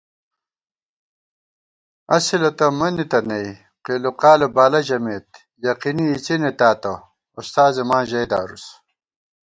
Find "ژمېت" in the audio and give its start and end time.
4.87-5.27